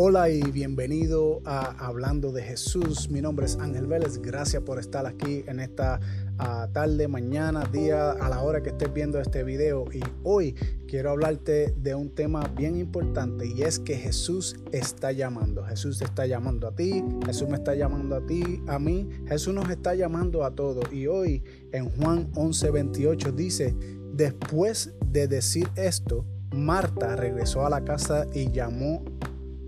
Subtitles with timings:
[0.00, 3.10] Hola y bienvenido a Hablando de Jesús.
[3.10, 4.18] Mi nombre es Ángel Vélez.
[4.22, 5.98] Gracias por estar aquí en esta
[6.38, 9.86] ah, tarde, mañana, día, a la hora que estés viendo este video.
[9.92, 10.54] Y hoy
[10.86, 15.64] quiero hablarte de un tema bien importante y es que Jesús está llamando.
[15.64, 19.08] Jesús está llamando a ti, Jesús me está llamando a ti, a mí.
[19.26, 20.92] Jesús nos está llamando a todos.
[20.92, 21.42] Y hoy
[21.72, 23.74] en Juan 11:28 dice,
[24.12, 26.24] después de decir esto,
[26.54, 29.02] Marta regresó a la casa y llamó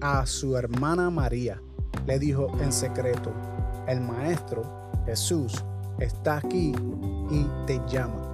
[0.00, 1.60] a su hermana María.
[2.06, 3.32] Le dijo en secreto,
[3.86, 4.62] el Maestro
[5.06, 5.64] Jesús
[5.98, 6.72] está aquí
[7.30, 8.26] y te llama.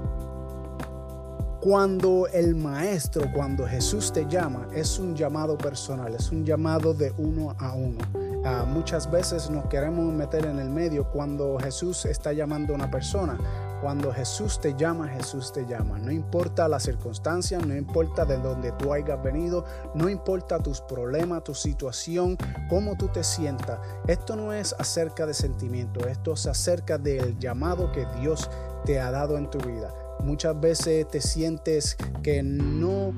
[1.60, 7.12] Cuando el Maestro, cuando Jesús te llama, es un llamado personal, es un llamado de
[7.18, 7.98] uno a uno.
[8.44, 12.90] Ah, muchas veces nos queremos meter en el medio cuando Jesús está llamando a una
[12.90, 13.36] persona
[13.80, 15.98] cuando Jesús te llama, Jesús te llama.
[15.98, 21.44] No importa la circunstancia, no importa de dónde tú hayas venido, no importa tus problemas,
[21.44, 22.36] tu situación,
[22.68, 23.78] cómo tú te sientas.
[24.06, 28.50] Esto no es acerca de sentimiento, esto es acerca del llamado que Dios
[28.84, 29.92] te ha dado en tu vida.
[30.20, 33.12] Muchas veces te sientes que no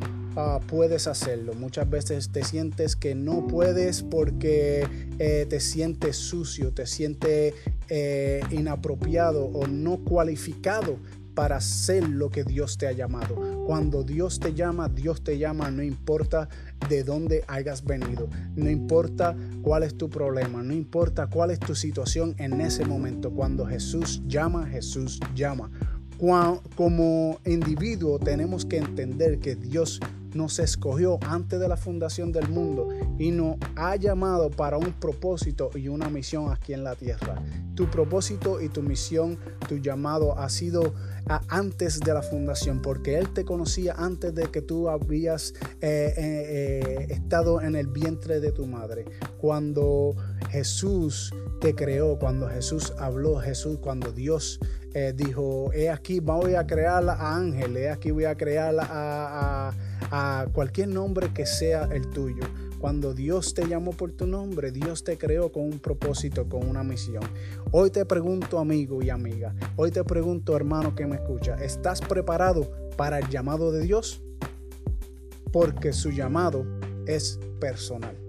[0.69, 1.55] Puedes hacerlo.
[1.55, 4.87] Muchas veces te sientes que no puedes porque
[5.19, 7.55] eh, te sientes sucio, te sientes
[7.89, 10.99] eh, inapropiado o no cualificado
[11.35, 13.65] para hacer lo que Dios te ha llamado.
[13.65, 16.49] Cuando Dios te llama, Dios te llama, no importa
[16.89, 21.75] de dónde hayas venido, no importa cuál es tu problema, no importa cuál es tu
[21.75, 23.31] situación en ese momento.
[23.31, 25.71] Cuando Jesús llama, Jesús llama.
[26.19, 30.01] Como individuo tenemos que entender que Dios
[30.35, 35.71] nos escogió antes de la fundación del mundo y nos ha llamado para un propósito
[35.75, 37.43] y una misión aquí en la tierra.
[37.75, 40.95] Tu propósito y tu misión, tu llamado ha sido
[41.49, 47.07] antes de la fundación, porque Él te conocía antes de que tú habías eh, eh,
[47.11, 49.05] estado en el vientre de tu madre.
[49.39, 50.17] Cuando
[50.51, 54.59] Jesús te creó, cuando Jesús habló, Jesús, cuando Dios
[55.15, 59.73] dijo, he aquí voy a crear a Ángel, aquí voy a crear a
[60.11, 62.45] a cualquier nombre que sea el tuyo.
[62.79, 66.85] Cuando Dios te llamó por tu nombre, Dios te creó con un propósito, con una
[66.85, 67.25] misión.
[67.73, 72.71] Hoy te pregunto, amigo y amiga, hoy te pregunto, hermano que me escucha, ¿estás preparado
[72.97, 74.23] para el llamado de Dios?
[75.53, 76.65] Porque su llamado
[77.07, 78.28] es personal.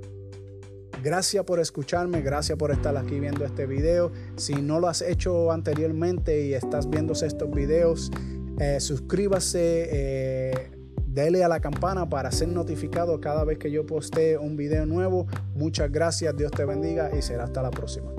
[1.03, 4.11] Gracias por escucharme, gracias por estar aquí viendo este video.
[4.35, 8.11] Si no lo has hecho anteriormente y estás viendo estos videos,
[8.59, 9.89] eh, suscríbase.
[9.91, 10.71] Eh,
[11.09, 15.25] Dele a la campana para ser notificado cada vez que yo postee un video nuevo.
[15.55, 18.18] Muchas gracias, Dios te bendiga y será hasta la próxima.